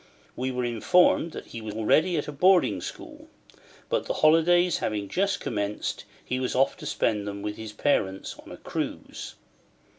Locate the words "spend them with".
6.87-7.55